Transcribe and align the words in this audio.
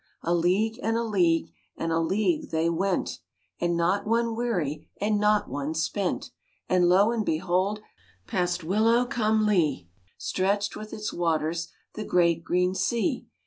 A 0.23 0.33
league 0.33 0.79
and 0.81 0.97
a 0.97 1.03
league 1.03 1.53
And 1.77 1.91
a 1.91 1.99
league 1.99 2.49
they 2.49 2.71
went, 2.71 3.19
RAINBOW 3.61 3.67
GOLD 3.67 3.69
And 3.69 3.77
not 3.77 4.07
one 4.07 4.35
weary, 4.35 4.89
And 4.99 5.19
not 5.19 5.47
one 5.47 5.75
spent. 5.75 6.31
And 6.67 6.89
lo, 6.89 7.11
and 7.11 7.23
behold! 7.23 7.81
Past 8.25 8.63
Willow 8.63 9.05
cum 9.05 9.45
Leigh 9.45 9.87
Stretched 10.17 10.75
with 10.75 10.91
its 10.91 11.13
waters 11.13 11.71
The 11.93 12.03
great 12.03 12.43
green 12.43 12.73
sea. 12.73 13.27